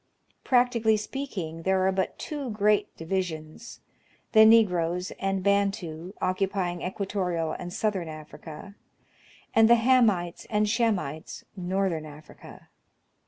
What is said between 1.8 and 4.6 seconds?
are but two great divisions,— the